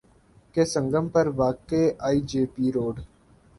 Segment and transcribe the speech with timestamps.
[0.55, 2.95] کے سنگم پر واقع آئی جے پی روڈ